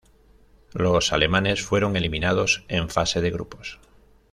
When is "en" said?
2.69-2.89